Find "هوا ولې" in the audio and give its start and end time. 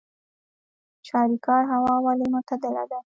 1.71-2.25